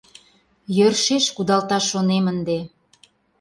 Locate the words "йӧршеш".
0.75-1.25